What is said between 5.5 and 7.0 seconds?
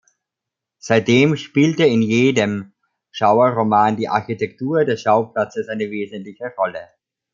eine wesentliche Rolle.